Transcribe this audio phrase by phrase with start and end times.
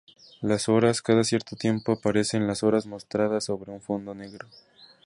[0.41, 4.47] Las horas: cada cierto tiempo aparecen las horas mostradas sobre un fondo negro.